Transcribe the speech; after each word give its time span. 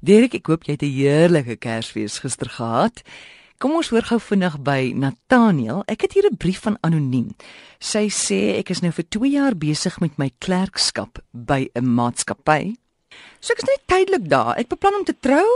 Derek, 0.00 0.34
ek 0.34 0.46
hoop 0.46 0.66
jy 0.66 0.76
het 0.76 0.82
'n 0.82 0.92
heerlike 0.92 1.56
Kersfees 1.56 2.18
gister 2.20 2.50
gehad. 2.50 3.02
Kom 3.58 3.72
ons 3.72 3.88
hoor 3.88 4.02
gou 4.02 4.18
vinnig 4.20 4.58
by 4.60 4.92
Nathaniel. 4.94 5.82
Ek 5.88 6.02
het 6.02 6.12
hier 6.12 6.28
'n 6.28 6.36
brief 6.36 6.60
van 6.60 6.76
anoniem. 6.82 7.34
Sy 7.78 8.08
sê 8.08 8.58
ek 8.58 8.70
is 8.70 8.80
nou 8.80 8.92
vir 8.92 9.04
2 9.08 9.30
jaar 9.30 9.56
besig 9.56 10.00
met 10.00 10.18
my 10.18 10.30
klerkskap 10.38 11.18
by 11.32 11.70
'n 11.74 11.94
maatskappy. 11.94 12.76
So 13.40 13.52
ek 13.52 13.62
is 13.62 13.68
net 13.68 13.86
tydelik 13.86 14.28
daar. 14.28 14.56
Ek 14.58 14.68
beplan 14.68 14.94
om 14.94 15.04
te 15.04 15.16
trou 15.20 15.46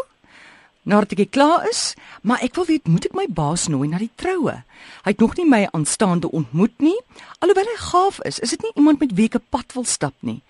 nadat 0.82 1.12
ek 1.18 1.30
klaar 1.30 1.66
is, 1.68 1.94
maar 2.22 2.42
ek 2.42 2.54
wil 2.58 2.66
weet, 2.68 2.88
moet 2.88 3.06
ek 3.06 3.14
my 3.16 3.26
baas 3.28 3.68
nooi 3.68 3.88
na 3.88 4.00
die 4.00 4.10
troue? 4.16 4.62
Hy 5.04 5.12
het 5.12 5.20
nog 5.20 5.36
nie 5.36 5.46
my 5.48 5.60
aanstaande 5.76 6.30
ontmoet 6.32 6.74
nie. 6.80 6.96
Alhoewel 7.44 7.68
hy 7.68 7.76
gaaf 7.82 8.20
is, 8.28 8.40
is 8.40 8.54
dit 8.56 8.64
nie 8.64 8.72
iemand 8.74 9.00
met 9.00 9.14
wie 9.16 9.28
ek 9.28 9.36
'n 9.36 9.46
pad 9.50 9.72
wil 9.74 9.84
stap 9.84 10.14
nie. 10.20 10.42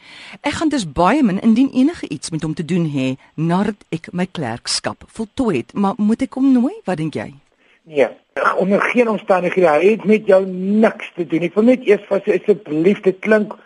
Ek 0.42 0.54
gaan 0.58 0.68
dus 0.68 0.86
baie 0.86 1.22
min 1.22 1.40
indien 1.40 1.70
enige 1.72 2.08
iets 2.08 2.30
met 2.30 2.42
hom 2.42 2.54
te 2.54 2.64
doen 2.64 2.86
hê 2.86 3.16
nadat 3.34 3.76
ek 3.90 4.12
my 4.12 4.26
klerkskap 4.26 5.04
voltooi 5.06 5.56
het, 5.56 5.74
maar 5.74 5.94
moet 5.96 6.22
ek 6.22 6.34
hom 6.34 6.52
nooi? 6.52 6.74
Wat 6.84 6.96
dink 6.96 7.14
jy? 7.14 7.34
Nee, 7.82 8.08
onder 8.56 8.80
geen 8.80 9.08
omstandighede. 9.08 9.68
Hy 9.68 9.90
het 9.90 10.04
met 10.04 10.26
jou 10.26 10.46
niks 10.46 11.12
te 11.14 11.26
doen. 11.26 11.42
Ek 11.42 11.54
wil 11.54 11.64
net 11.64 11.86
eers 11.88 12.04
vir 12.08 12.20
asseblief, 12.20 13.00
dit 13.02 13.18
klink 13.18 13.56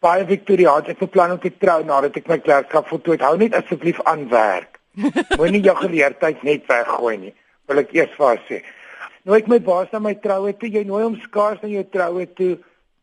baie 0.00 0.24
Victoriaans. 0.28 0.88
Ek 0.88 1.02
beplan 1.02 1.34
om 1.36 1.40
te 1.42 1.52
trou 1.58 1.82
nadat 1.84 2.16
ek 2.16 2.28
my 2.28 2.38
klerkskap 2.38 2.88
voltooi 2.88 3.16
het. 3.18 3.26
Hou 3.26 3.36
net 3.40 3.54
asseblief 3.54 4.00
aan 4.04 4.28
werk. 4.28 4.73
Moenie 5.38 5.62
jou 5.64 5.74
geleerdheid 5.76 6.42
net 6.46 6.66
weggooi 6.70 7.16
nie. 7.18 7.34
Wil 7.68 7.82
ek 7.82 7.94
eers 7.96 8.14
vir 8.18 8.40
sê. 8.48 8.60
Nooi 9.24 9.40
ek 9.40 9.50
my 9.50 9.58
baas 9.64 9.90
na 9.92 10.00
my 10.04 10.14
troue 10.20 10.52
toe. 10.58 10.70
Jy 10.70 10.84
nooi 10.88 11.02
hom 11.02 11.18
skaars 11.24 11.62
na 11.62 11.70
jou 11.72 11.84
troue 11.90 12.26
toe 12.38 12.52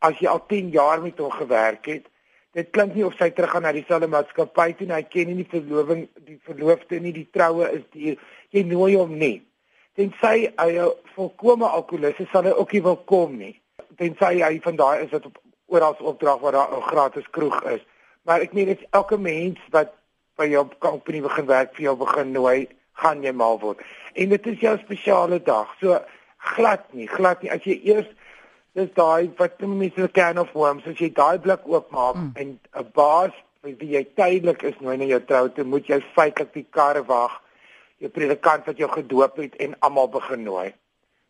as 0.06 0.18
jy 0.22 0.30
al 0.32 0.42
10 0.50 0.72
jaar 0.74 1.02
met 1.04 1.20
hom 1.22 1.32
gewerk 1.34 1.90
het. 1.92 2.08
Dit 2.56 2.72
klink 2.76 2.96
nie 2.96 3.06
of 3.08 3.16
sy 3.16 3.30
teruggaan 3.32 3.64
na 3.64 3.72
dieselfde 3.76 4.10
maatskappy 4.12 4.74
toe 4.76 4.88
nie. 4.88 4.98
Hy 4.98 5.06
ken 5.08 5.32
nie 5.32 5.38
die 5.44 5.50
verloving, 5.52 6.08
die 6.28 6.40
verloofde 6.48 7.00
nie, 7.00 7.14
die 7.16 7.28
troue 7.32 7.70
is 7.78 7.86
die 7.96 8.18
jy 8.52 8.66
nooi 8.68 8.96
hom 8.98 9.16
nie. 9.20 9.38
Tensy 9.96 10.50
hy 10.60 10.90
volkome 11.16 11.68
alkoholiste 11.68 12.28
sal 12.32 12.48
hy 12.48 12.56
ook 12.56 12.76
nie 12.76 12.84
wil 12.84 13.00
kom 13.08 13.38
nie. 13.40 13.54
Tensy 14.00 14.42
hy 14.42 14.58
van 14.64 14.80
daai 14.80 15.06
is 15.06 15.14
wat 15.16 15.28
op 15.30 15.40
oral 15.72 15.96
opdrag 16.12 16.40
waar 16.44 16.58
daar 16.58 16.76
'n 16.78 16.90
gratis 16.92 17.30
kroeg 17.32 17.64
is. 17.72 17.82
Maar 18.28 18.42
ek 18.42 18.54
meen 18.54 18.68
dit 18.68 18.84
elke 18.92 19.18
mens 19.18 19.60
wat 19.72 19.96
by 20.42 20.50
jou 20.52 20.66
company 20.84 21.22
begin 21.22 21.50
werk 21.50 21.76
vir 21.78 21.90
jou 21.90 21.96
begin 22.02 22.34
nooi, 22.36 22.58
gaan 23.02 23.22
jy 23.26 23.34
mal 23.36 23.60
word. 23.62 23.82
En 24.18 24.34
dit 24.34 24.50
is 24.52 24.60
jou 24.66 24.74
spesiale 24.82 25.40
dag. 25.46 25.70
So 25.82 26.00
glad 26.56 26.84
nie, 26.98 27.08
glad 27.10 27.44
nie 27.44 27.54
as 27.54 27.64
jy 27.68 27.78
eers 27.94 28.10
dis 28.78 28.92
daai 28.96 29.30
wat 29.38 29.62
mense 29.68 30.08
can 30.16 30.40
of 30.42 30.52
worms, 30.56 30.88
as 30.88 31.00
jy 31.00 31.12
daai 31.14 31.38
blik 31.44 31.66
oopmaak 31.68 32.18
mm. 32.18 32.32
en 32.42 32.60
'n 32.80 32.92
baas 32.96 33.36
wie 33.62 33.94
jy 33.94 34.04
tydelik 34.18 34.64
is 34.64 34.78
nooi 34.82 34.98
na 34.98 35.06
jou 35.06 35.20
trou 35.30 35.50
toe, 35.50 35.64
moet 35.64 35.90
jy 35.90 36.00
feitelik 36.16 36.54
die 36.54 36.68
kar 36.78 36.98
wag. 37.06 37.42
Jou 38.02 38.10
predikant 38.10 38.66
wat 38.66 38.78
jou 38.78 38.90
gedoop 38.90 39.38
het 39.38 39.56
en 39.62 39.76
almal 39.86 40.10
begin 40.10 40.44
nooi. 40.44 40.72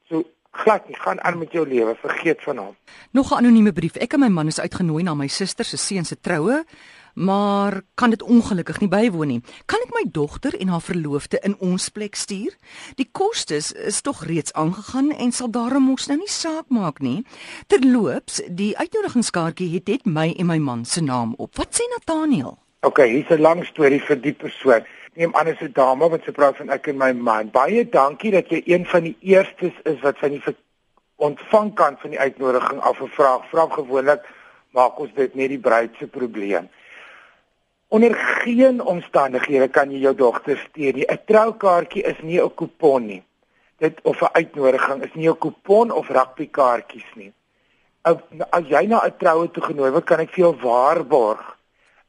So 0.08 0.24
glad 0.52 0.88
nie, 0.88 0.96
gaan 0.96 1.22
aan 1.24 1.38
met 1.38 1.52
jou 1.52 1.68
lewe, 1.68 1.96
vergeet 1.96 2.42
van 2.44 2.58
hom. 2.58 2.76
Nog 3.12 3.32
'n 3.32 3.38
anonieme 3.38 3.74
brief. 3.74 3.96
Ek 3.96 4.14
en 4.14 4.20
my 4.20 4.28
man 4.28 4.48
is 4.48 4.60
uitgenooi 4.60 5.04
na 5.04 5.14
my 5.14 5.28
suster 5.28 5.66
se 5.66 5.78
seun 5.78 6.06
se 6.06 6.20
troue 6.22 6.66
maar 7.14 7.82
kan 7.94 8.10
dit 8.10 8.22
ongelukkig 8.22 8.80
nie 8.80 8.90
bywoon 8.90 9.28
nie. 9.28 9.42
Kan 9.66 9.80
ek 9.86 9.94
my 9.94 10.04
dogter 10.12 10.56
en 10.60 10.68
haar 10.68 10.82
verloofde 10.82 11.40
in 11.44 11.56
ons 11.60 11.90
plek 11.90 12.16
stuur? 12.16 12.56
Die 12.96 13.08
kostes 13.12 13.72
is 13.72 14.02
tog 14.02 14.24
reeds 14.26 14.54
aangegaan 14.54 15.12
en 15.12 15.32
sal 15.32 15.52
daarom 15.52 15.90
mos 15.92 16.08
nou 16.08 16.18
nie 16.20 16.32
saak 16.32 16.70
maak 16.70 17.00
nie. 17.00 17.24
Terloops, 17.68 18.42
die 18.48 18.78
uitnodigingskaartjie 18.78 19.74
het 19.76 19.88
net 19.88 20.06
my 20.06 20.32
en 20.38 20.46
my 20.46 20.58
man 20.58 20.86
se 20.86 21.02
naam 21.02 21.34
op. 21.38 21.56
Wat 21.58 21.76
sê 21.76 21.88
Nathaniel? 21.96 22.58
OK, 22.82 22.98
hier's 22.98 23.30
'n 23.30 23.42
lang 23.42 23.66
storie 23.66 24.02
vir 24.02 24.22
die 24.22 24.34
persoon. 24.34 24.86
Neem 25.14 25.36
aan 25.36 25.48
as 25.48 25.60
'n 25.60 25.72
dame 25.74 26.10
wat 26.10 26.24
se 26.24 26.32
praat 26.32 26.56
van 26.58 26.70
ek 26.70 26.88
en 26.88 26.98
my 26.98 27.12
man. 27.12 27.50
Baie 27.52 27.90
dankie 27.90 28.32
dat 28.32 28.50
jy 28.50 28.62
een 28.66 28.86
van 28.86 29.04
die 29.04 29.18
eerstes 29.20 29.74
is 29.84 30.00
wat 30.00 30.18
van 30.18 30.30
die 30.30 30.56
ontvangkant 31.16 32.00
van 32.00 32.10
die 32.10 32.20
uitnodiging 32.20 32.80
af 32.80 33.02
'n 33.02 33.08
vraag 33.08 33.50
vra 33.50 33.68
gewoonlik 33.70 34.22
maak 34.72 35.00
ons 35.00 35.14
dit 35.14 35.36
net 35.36 35.50
die 35.50 35.60
bruid 35.60 35.92
se 36.00 36.08
probleem. 36.08 36.70
Onder 37.88 38.16
geen 38.16 38.82
omstandighede 38.82 39.68
kan 39.68 39.92
jy 39.92 40.00
jou 40.00 40.16
dogter 40.16 40.58
stuur 40.58 40.94
nie. 40.94 41.06
'n 41.06 41.20
Troukaartjie 41.26 42.04
is 42.04 42.22
nie 42.22 42.42
'n 42.42 42.56
kupon 42.56 43.06
nie. 43.06 43.24
Dit 43.78 44.00
of 44.02 44.22
'n 44.22 44.34
uitnodiging 44.34 45.04
is 45.04 45.14
nie 45.14 45.30
'n 45.30 45.38
kupon 45.38 45.92
of 45.92 46.08
rugbykaartjies 46.08 47.12
nie. 47.16 47.34
As 48.50 48.64
jy 48.68 48.86
na 48.88 49.06
'n 49.06 49.18
troue 49.18 49.52
toe 49.52 49.64
genooi 49.64 49.92
word, 49.92 50.06
kan 50.06 50.20
ek 50.20 50.30
vir 50.30 50.44
jou 50.44 50.56
waarborg 50.56 51.58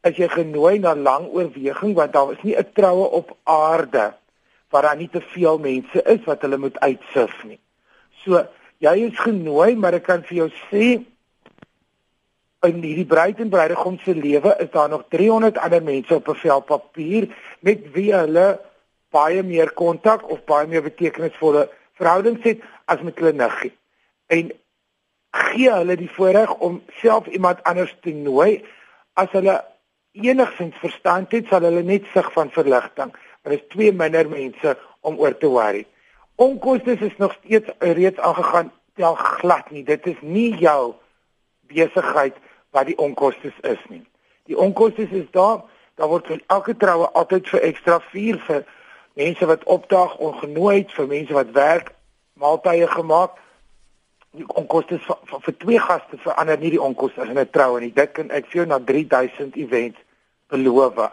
as 0.02 0.18
jy 0.18 0.28
genooi 0.28 0.78
na 0.78 0.94
lang 0.94 1.28
oorweging 1.30 1.94
want 1.94 2.12
daar 2.12 2.32
is 2.32 2.42
nie 2.42 2.56
'n 2.56 2.72
troue 2.74 3.06
op 3.20 3.36
aarde 3.44 4.12
waar 4.70 4.82
daar 4.82 4.96
nie 4.96 5.08
te 5.08 5.20
veel 5.20 5.58
mense 5.58 6.02
is 6.02 6.24
wat 6.24 6.42
hulle 6.42 6.58
moet 6.58 6.80
uitsif 6.80 7.44
nie. 7.44 7.58
So, 8.24 8.46
jy 8.78 8.94
is 9.08 9.18
genooi, 9.18 9.76
maar 9.76 9.94
ek 9.94 10.06
kan 10.08 10.22
vir 10.22 10.36
jou 10.36 10.50
sê 10.70 11.04
in 12.62 12.82
hierdie 12.82 13.06
bruid 13.06 13.40
en 13.42 13.50
bruidegom 13.50 13.98
se 13.98 14.14
lewe 14.14 14.54
is 14.62 14.70
daar 14.70 14.88
nog 14.88 15.04
300 15.10 15.58
ander 15.58 15.82
mense 15.82 16.14
op 16.14 16.28
'n 16.28 16.34
vel 16.34 16.60
papier 16.60 17.28
met 17.60 17.92
wie 17.92 18.12
hulle 18.14 18.60
baie 19.10 19.42
meer 19.42 19.72
kontak 19.72 20.30
of 20.30 20.44
baie 20.44 20.66
meer 20.66 20.82
betekenisvolle 20.82 21.68
verhoudings 21.94 22.42
het 22.42 22.60
as 22.84 23.00
met 23.00 23.18
hulle 23.18 23.32
niggie. 23.32 23.72
En 24.26 24.52
gee 25.30 25.70
hulle 25.70 25.96
die 25.96 26.10
voorreg 26.10 26.54
om 26.54 26.82
self 27.00 27.26
iemand 27.26 27.62
anders 27.62 27.96
te 28.00 28.10
nooi 28.10 28.64
as 29.14 29.30
hulle 29.30 29.64
enigsins 30.12 30.76
verstand 30.80 31.32
het, 31.32 31.48
sal 31.48 31.64
hulle 31.66 31.82
net 31.82 32.04
sig 32.12 32.32
van 32.32 32.50
verligting. 32.50 33.12
Maar 33.42 33.52
is 33.52 33.66
twee 33.68 33.92
minder 33.92 34.28
mense 34.28 34.76
om 35.00 35.18
oor 35.18 35.36
te 35.36 35.48
worry. 35.50 35.86
Onkoste 36.34 36.92
is 36.92 37.16
nog 37.16 37.36
steeds 37.40 37.70
reeds 37.78 38.18
aangegaan 38.18 38.72
tel 38.94 39.14
glad 39.14 39.70
nie. 39.70 39.84
Dit 39.84 40.06
is 40.06 40.20
nie 40.20 40.56
jou 40.56 40.94
besigheid 41.72 42.36
wat 42.70 42.86
die 42.86 42.98
onkoste 42.98 43.52
is 43.60 43.82
nie. 43.88 44.04
Die 44.44 44.58
onkoste 44.58 45.02
is 45.10 45.30
daar, 45.30 45.62
daar 45.94 46.08
word 46.08 46.26
vir 46.26 46.40
elke 46.46 46.76
troue 46.76 47.08
altyd 47.18 47.48
vir 47.48 47.66
ekstra 47.68 47.98
vier 48.12 48.40
vir 48.46 48.64
mense 49.18 49.46
wat 49.46 49.64
opdag 49.64 50.16
ongenooi 50.16 50.84
vir 50.88 51.08
mense 51.08 51.36
wat 51.36 51.52
werk, 51.56 51.92
maaltye 52.40 52.88
gemaak. 52.88 53.36
Die 54.32 54.46
onkoste 54.48 54.96
vir, 54.98 55.18
vir 55.28 55.40
vir 55.44 55.54
twee 55.60 55.80
gaste 55.86 56.18
verander 56.24 56.60
nie 56.60 56.70
die 56.72 56.80
onkoste 56.80 57.26
in 57.26 57.38
'n 57.38 57.50
troue 57.52 57.80
nie. 57.80 57.92
Dit 57.92 58.12
kan 58.12 58.30
ek 58.30 58.46
vir 58.46 58.62
jou 58.62 58.66
na 58.66 58.78
3000 58.78 59.56
events 59.56 59.98
beloof. 60.48 61.10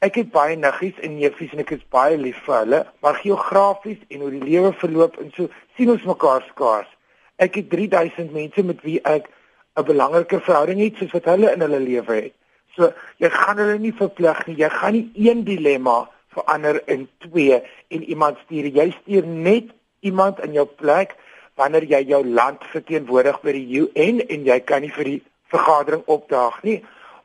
Ek 0.00 0.14
het 0.14 0.30
baie 0.30 0.56
niggies 0.56 1.00
en 1.02 1.16
neefies 1.16 1.52
en 1.52 1.58
ek 1.58 1.72
is 1.72 1.82
baie 1.90 2.16
lief 2.16 2.38
vir 2.46 2.54
hulle, 2.58 2.86
maar 3.02 3.14
geografies 3.14 3.98
en 4.08 4.20
hoe 4.20 4.30
die 4.30 4.46
lewe 4.52 4.72
verloop 4.72 5.18
en 5.18 5.32
so 5.34 5.48
sien 5.76 5.90
ons 5.90 6.06
mekaar 6.08 6.46
skaars. 6.48 6.88
Ek 7.36 7.54
het 7.54 7.70
3000 7.70 8.32
mense 8.32 8.62
met 8.62 8.80
wie 8.82 9.00
ek 9.02 9.28
'n 9.76 9.84
belangrike 9.84 10.40
verhouding 10.40 10.80
het 10.80 10.96
soos 10.96 11.12
wat 11.12 11.24
hulle 11.24 11.52
in 11.52 11.60
hulle 11.60 11.80
lewe 11.80 12.14
het. 12.14 12.34
So 12.76 12.92
jy 13.18 13.30
gaan 13.30 13.58
hulle 13.58 13.78
nie 13.78 13.92
verplig 13.92 14.46
nie. 14.46 14.56
Jy 14.56 14.68
gaan 14.68 14.92
nie 14.92 15.10
een 15.14 15.44
dilemma 15.44 16.08
verander 16.28 16.82
in 16.86 17.08
twee 17.18 17.62
en 17.88 18.02
iemand 18.02 18.38
stuur. 18.44 18.66
Jy 18.66 18.90
stuur 19.02 19.26
net 19.26 19.74
iemand 20.00 20.40
in 20.40 20.52
jou 20.52 20.66
plek 20.66 21.16
wanneer 21.60 21.84
jy 21.84 22.00
jou 22.12 22.22
land 22.24 22.64
verteenwoordig 22.72 23.40
by 23.44 23.52
die 23.56 23.82
UN 23.84 24.22
en 24.26 24.46
jy 24.48 24.58
kan 24.64 24.84
nie 24.84 24.92
vir 24.96 25.10
die 25.12 25.20
vergadering 25.52 26.06
opdaag 26.06 26.62
nie 26.66 26.78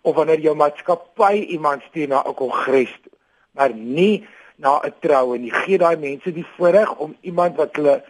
of 0.05 0.17
wanneer 0.19 0.43
jou 0.43 0.55
maatskappy 0.59 1.45
iemand 1.55 1.85
stuur 1.89 2.07
na 2.09 2.23
'n 2.23 2.35
kongres 2.41 2.93
toe. 3.03 3.13
Maar 3.55 3.73
nie 3.73 4.27
na 4.57 4.81
'n 4.83 4.93
troue 4.99 5.37
nie. 5.37 5.51
Gee 5.51 5.77
daai 5.77 5.97
mense 5.97 6.31
die 6.31 6.47
voorreg 6.57 6.95
om 6.97 7.15
iemand 7.21 7.55
wat 7.55 7.75
hulle 7.75 8.03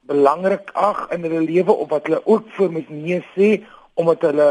belangrik 0.00 0.70
ag 0.74 1.08
in 1.14 1.22
hulle 1.22 1.40
lewe 1.40 1.72
of 1.72 1.88
wat 1.90 2.06
hulle 2.06 2.20
ook 2.24 2.48
vir 2.56 2.70
my 2.74 2.84
nee 2.88 3.20
sê 3.34 3.48
omdat 3.94 4.22
hulle 4.28 4.48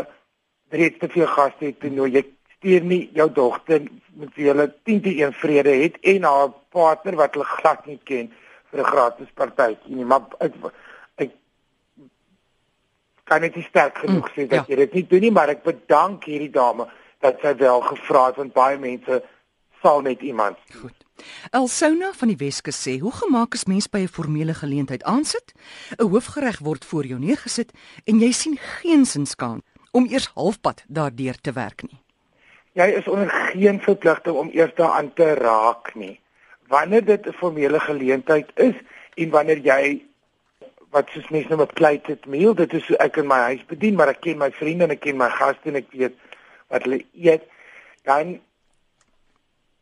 reeds 0.69 0.99
te 0.99 1.09
veel 1.09 1.27
gaste 1.27 1.65
het 1.65 1.79
toe 1.79 1.89
nou 1.89 2.07
jy 2.07 2.23
stuur 2.57 2.85
nie 2.91 3.01
jou 3.17 3.27
dogter 3.33 3.81
met 4.19 4.35
wie 4.35 4.47
hulle 4.51 4.67
10 4.87 5.01
te 5.01 5.15
1 5.25 5.33
vrede 5.41 5.73
het 5.83 5.97
en 6.13 6.27
haar 6.29 6.53
partner 6.75 7.17
wat 7.21 7.35
hulle 7.35 7.49
glad 7.57 7.85
nie 7.89 7.99
ken 8.11 8.31
vir 8.71 8.79
'n 8.79 8.91
gratis 8.93 9.35
partytjie 9.41 9.95
nie 9.95 10.05
maar 10.05 10.29
kan 13.29 13.41
net 13.45 13.55
nie 13.55 13.67
sterk 13.69 14.01
genoeg 14.03 14.27
mm, 14.27 14.35
sê 14.35 14.47
dat 14.47 14.65
ja. 14.65 14.73
jy 14.73 14.79
dit 14.85 14.93
nie 14.99 15.07
doen 15.11 15.27
nie 15.27 15.35
maar 15.35 15.53
ek 15.53 15.63
bedank 15.67 16.25
hierdie 16.29 16.53
dame 16.53 16.89
dat 17.23 17.41
sy 17.43 17.53
wel 17.59 17.85
gevra 17.91 18.29
het 18.29 18.41
want 18.41 18.55
baie 18.57 18.79
mense 18.81 19.21
sal 19.83 20.01
net 20.05 20.25
iemand 20.25 20.57
goed 20.81 21.05
Elsona 21.51 22.11
van 22.15 22.31
die 22.31 22.37
Weskus 22.39 22.79
sê, 22.79 22.99
"Hoe 22.99 23.11
gemaak 23.11 23.53
is 23.53 23.65
mens 23.65 23.87
by 23.87 23.99
'n 23.99 24.07
formele 24.07 24.53
geleentheid 24.53 25.03
aansit? 25.03 25.53
'n 25.97 26.07
Hoofgereg 26.07 26.59
word 26.59 26.85
voor 26.85 27.05
jou 27.05 27.19
neergesit 27.19 27.71
en 28.05 28.19
jy 28.19 28.31
sien 28.31 28.57
geen 28.57 29.05
sinskant 29.05 29.63
om 29.91 30.05
eers 30.05 30.31
halfpad 30.35 30.83
daardeur 30.87 31.35
te 31.41 31.51
werk 31.51 31.81
nie." 31.81 31.99
Jy 32.73 32.87
is 32.95 33.07
onder 33.07 33.29
geen 33.29 33.81
verpligting 33.81 34.35
om 34.35 34.49
eers 34.53 34.75
daaraan 34.75 35.13
te 35.13 35.33
raak 35.33 35.95
nie. 35.95 36.19
Wanneer 36.67 37.05
dit 37.05 37.27
'n 37.27 37.33
formele 37.33 37.79
geleentheid 37.79 38.51
is 38.55 38.75
en 39.15 39.29
wanneer 39.29 39.57
jy 39.57 40.05
wat 40.91 41.09
soos 41.13 41.29
mense 41.29 41.49
noem 41.49 41.61
'n 41.61 41.73
plated 41.73 42.25
meal, 42.25 42.53
dit 42.53 42.73
is 42.73 42.89
ek 42.97 43.17
in 43.17 43.27
my 43.27 43.39
huis 43.53 43.65
bedien, 43.65 43.95
maar 43.95 44.09
ek 44.09 44.21
ken 44.21 44.37
my 44.37 44.51
vriende 44.51 44.83
en 44.83 44.91
ek 44.91 45.01
ken 45.01 45.17
my 45.17 45.29
gaste 45.29 45.69
en 45.69 45.75
ek 45.75 45.91
weet 45.91 46.15
wat 46.69 46.83
hulle 46.83 47.03
eet, 47.13 47.43
dan 48.03 48.39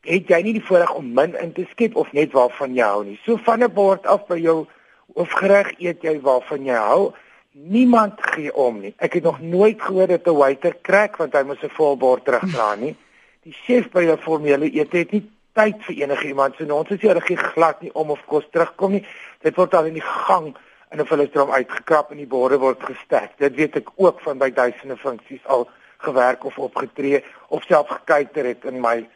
het 0.07 0.27
jy 0.27 0.41
nie 0.43 0.53
die 0.53 0.63
voorreg 0.63 0.93
om 0.95 1.13
min 1.13 1.35
in 1.35 1.53
te 1.53 1.65
skep 1.71 1.95
of 1.95 2.11
net 2.15 2.31
waarvan 2.35 2.75
jy 2.75 2.83
hou 2.83 3.03
nie. 3.03 3.19
So 3.25 3.37
van 3.37 3.63
'n 3.63 3.73
bord 3.73 4.05
af 4.05 4.27
by 4.27 4.37
jou 4.37 4.67
hoofgereg 5.15 5.79
eet 5.79 6.03
jy 6.03 6.19
waarvan 6.21 6.65
jy 6.65 6.75
hou. 6.75 7.13
Niemand 7.51 8.21
gee 8.21 8.53
om 8.53 8.79
nie. 8.81 8.93
Ek 8.97 9.13
het 9.13 9.23
nog 9.23 9.41
nooit 9.41 9.81
gehoor 9.81 10.07
dat 10.07 10.27
'n 10.27 10.35
waiter 10.35 10.75
krak 10.81 11.17
want 11.17 11.33
hy 11.33 11.43
moet 11.43 11.63
'n 11.63 11.69
vol 11.69 11.97
bord 11.97 12.25
terugdra 12.25 12.75
nie. 12.75 12.95
Die 13.43 13.53
chef 13.53 13.91
by 13.91 14.03
'n 14.05 14.17
formele 14.17 14.71
ete 14.71 14.97
het 14.97 15.11
nie 15.11 15.29
tyd 15.53 15.83
vir 15.83 15.95
enige 15.95 16.27
iemand. 16.27 16.55
So 16.55 16.75
ons 16.75 16.89
is 16.89 17.01
hier 17.01 17.21
gee 17.21 17.37
glad 17.37 17.81
nie 17.81 17.93
om 17.93 18.09
of 18.09 18.25
kos 18.25 18.45
terugkom 18.51 18.91
nie. 18.91 19.05
Dit 19.41 19.55
word 19.55 19.73
al 19.73 19.85
in 19.85 19.93
die 19.93 20.01
gang 20.01 20.55
in 20.91 20.99
'n 20.99 21.05
vullisdrom 21.05 21.51
uitgekrap 21.51 22.11
en 22.11 22.17
die 22.17 22.27
borde 22.27 22.57
word 22.57 22.83
gestek. 22.83 23.37
Dit 23.37 23.55
weet 23.55 23.75
ek 23.75 23.89
ook 23.95 24.21
van 24.21 24.37
by 24.37 24.51
duisende 24.51 24.97
funksies 24.97 25.45
al 25.45 25.69
gewerk 25.97 26.43
of 26.43 26.57
opgetree 26.57 27.23
of 27.47 27.63
self 27.63 27.87
gekyker 27.87 28.45
het 28.45 28.65
in 28.65 28.81
my 28.81 29.09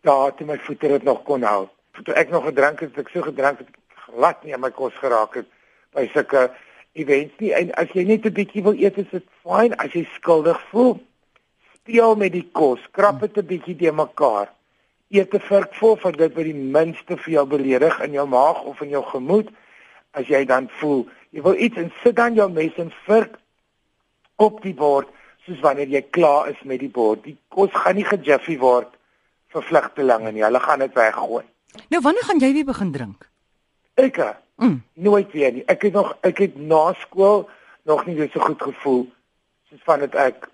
daar 0.00 0.34
toe 0.34 0.46
my 0.46 0.58
voete 0.58 0.88
dit 0.88 1.02
nog 1.02 1.22
kon 1.22 1.42
hou. 1.42 1.68
Toe 2.04 2.14
ek 2.14 2.30
nog 2.30 2.44
gedrink 2.44 2.80
het, 2.80 2.98
ek 2.98 3.08
so 3.08 3.22
gedrink 3.22 3.58
het 3.58 3.68
glad 4.04 4.44
nie 4.44 4.54
aan 4.54 4.60
my 4.60 4.70
kos 4.70 4.94
geraak 5.00 5.34
het 5.34 5.48
by 5.94 6.06
sulke 6.12 6.50
events 6.92 7.38
nie. 7.38 7.52
En 7.54 7.72
as 7.80 7.90
jy 7.94 8.04
net 8.04 8.26
'n 8.26 8.32
bietjie 8.32 8.62
wil 8.62 8.76
eet, 8.78 8.98
is 8.98 9.10
dit 9.10 9.26
fyn 9.42 9.74
as 9.76 9.92
jy 9.92 10.04
skuldig 10.14 10.60
voel. 10.70 11.00
Speel 11.74 12.16
met 12.16 12.32
die 12.32 12.48
kos, 12.52 12.80
krap 12.92 13.20
dit 13.20 13.36
'n 13.38 13.46
bietjie 13.46 13.76
de 13.76 13.92
mekaar. 13.92 14.52
Eet 15.10 15.34
'n 15.34 15.40
vurk 15.40 15.74
vol 15.74 15.96
van 15.96 16.12
dit 16.12 16.34
wat 16.34 16.44
die 16.44 16.54
minste 16.54 17.16
vir 17.16 17.32
jou 17.32 17.46
beledig 17.46 18.00
in 18.00 18.12
jou 18.12 18.26
maag 18.26 18.62
of 18.62 18.80
in 18.80 18.88
jou 18.88 19.04
gemoed. 19.04 19.48
As 20.14 20.28
jy 20.30 20.44
dan 20.48 20.68
voel 20.80 21.04
jy 21.34 21.42
wil 21.42 21.58
iets 21.58 21.80
en 21.82 21.90
sit 22.02 22.16
dan 22.16 22.36
jou 22.38 22.46
mes 22.52 22.76
en 22.78 22.92
vurk 23.06 23.38
op 24.42 24.60
die 24.62 24.74
bord 24.74 25.10
soos 25.44 25.60
wanneer 25.60 25.90
jy 25.90 26.02
klaar 26.14 26.48
is 26.52 26.60
met 26.64 26.80
die 26.80 26.92
bord. 26.92 27.24
Die 27.24 27.36
kos 27.52 27.72
gaan 27.74 27.98
nie 27.98 28.06
gejiffy 28.06 28.56
word 28.60 28.94
vir 29.52 29.66
vlugtelinge 29.68 30.32
nie. 30.32 30.44
Hulle 30.46 30.62
gaan 30.62 30.84
dit 30.84 30.94
weggooi. 30.96 31.44
Nou 31.90 32.00
wanneer 32.06 32.26
gaan 32.28 32.40
jy 32.42 32.52
weer 32.54 32.70
begin 32.70 32.92
drink? 32.94 33.26
Ek 34.00 34.18
mm. 34.62 34.80
nooit 34.94 35.32
weer 35.32 35.52
nie. 35.52 35.66
Ek 35.70 35.86
het 35.86 35.94
nog 35.98 36.14
ek 36.26 36.40
het 36.46 36.56
na 36.56 36.92
skool 37.02 37.48
nog 37.84 38.06
nie 38.06 38.16
so 38.32 38.40
goed 38.40 38.62
gevoel 38.62 39.04
soos 39.68 39.82
van 39.84 40.06
dit 40.06 40.14
ek 40.14 40.48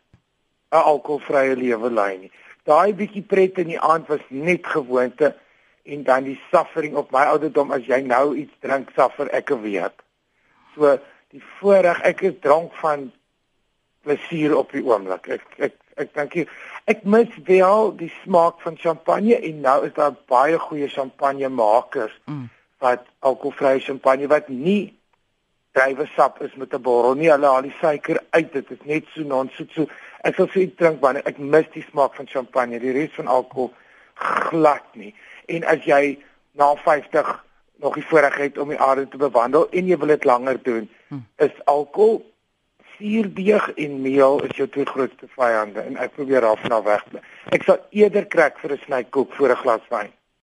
'n 0.73 0.83
alkoholvrye 0.93 1.57
lewe 1.57 1.91
lei 1.91 2.19
nie. 2.19 2.33
Daai 2.65 2.95
bietjie 2.95 3.23
pret 3.23 3.59
in 3.59 3.73
die 3.73 3.81
aand 3.81 4.09
was 4.09 4.21
net 4.29 4.67
gewoonte 4.67 5.35
en 5.91 6.05
dan 6.07 6.29
die 6.29 6.39
suffering 6.51 6.97
op 6.97 7.11
my 7.15 7.25
ouderdom 7.33 7.73
as 7.77 7.87
jy 7.87 8.01
nou 8.07 8.35
iets 8.37 8.55
drink 8.65 8.93
suffer 8.97 9.31
ek 9.37 9.51
'n 9.51 9.63
week. 9.63 10.05
So 10.75 10.99
die 11.31 11.43
voorreg 11.59 12.01
ek 12.03 12.23
is 12.23 12.39
drank 12.41 12.75
van 12.83 13.11
plesier 14.03 14.57
op 14.57 14.73
die 14.73 14.85
oomblik. 14.85 15.29
Ek 15.29 15.47
ek 15.59 15.75
ek 15.97 16.15
dink 16.15 16.49
ek 16.87 17.05
mis 17.05 17.29
wel 17.45 17.97
die 17.97 18.13
smaak 18.23 18.61
van 18.61 18.77
champagne 18.77 19.37
en 19.37 19.61
nou 19.61 19.85
is 19.87 19.93
daar 19.93 20.17
baie 20.27 20.59
goeie 20.59 20.89
champagne 20.89 21.49
makers. 21.49 22.17
Mm 22.25 22.49
wat 22.81 23.05
alkoholvrye 23.19 23.81
champagne 23.85 24.29
wat 24.29 24.49
nie 24.49 24.93
druiwesap 25.77 26.41
is 26.43 26.55
met 26.55 26.75
'n 26.75 26.83
borrel 26.83 27.15
nie. 27.15 27.31
Hulle 27.31 27.47
haal 27.47 27.63
die 27.63 27.77
suiker 27.81 28.19
uit. 28.31 28.53
Dit 28.53 28.71
is 28.71 28.83
net 28.85 29.05
so 29.15 29.23
non-soet 29.23 29.71
so. 29.73 29.87
Ek 30.25 30.35
sal 30.35 30.49
sê 30.49 30.67
drink 30.77 31.01
wanneer 31.01 31.27
ek 31.27 31.39
mis 31.39 31.67
die 31.73 31.85
smaak 31.91 32.15
van 32.15 32.27
champagne. 32.27 32.81
Die 32.81 32.93
res 32.93 33.15
van 33.15 33.27
alkohol 33.27 33.73
glad 34.15 34.85
nie. 34.95 35.15
En 35.51 35.67
as 35.75 35.87
jy 35.89 36.19
na 36.59 36.75
50 36.85 37.31
nog 37.81 37.95
die 37.97 38.07
voorreg 38.07 38.37
het 38.37 38.59
om 38.59 38.69
die 38.69 38.81
aarde 38.81 39.09
te 39.09 39.21
bewandel 39.21 39.69
en 39.71 39.89
jy 39.89 39.97
wil 39.99 40.13
dit 40.13 40.25
langer 40.29 40.59
doen, 40.63 40.89
hm. 41.09 41.23
is 41.37 41.65
alkohol 41.65 42.21
suurdeeg 43.01 43.71
en 43.81 44.01
meel 44.05 44.43
is 44.45 44.57
jou 44.57 44.69
twee 44.69 44.87
grootste 44.87 45.29
vyande 45.37 45.81
en 45.81 45.97
ek 46.05 46.13
probeer 46.19 46.45
daarvan 46.45 46.77
af 46.77 46.85
wegbly. 46.85 47.23
Ek 47.57 47.65
sal 47.65 47.81
eerder 47.97 48.27
krak 48.29 48.61
vir 48.61 48.77
'n 48.77 48.83
snykoek 48.85 49.33
voor 49.39 49.51
'n 49.57 49.63
glas 49.63 49.87
wyn. 49.89 50.13